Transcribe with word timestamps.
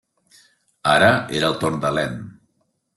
Ara 0.95 1.11
era 1.41 1.53
el 1.53 1.57
torn 1.65 1.81
de 1.87 1.95
Ien. 2.01 2.21